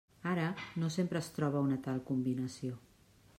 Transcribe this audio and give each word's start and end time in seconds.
Ara, 0.29 0.45
no 0.83 0.89
sempre 0.95 1.21
es 1.25 1.29
troba 1.35 1.61
una 1.67 1.79
tal 1.89 2.01
combinació. 2.09 2.81